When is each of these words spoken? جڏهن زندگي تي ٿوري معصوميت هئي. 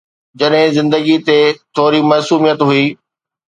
جڏهن 0.39 0.67
زندگي 0.77 1.17
تي 1.27 1.37
ٿوري 1.75 2.01
معصوميت 2.09 2.59
هئي. 2.69 2.85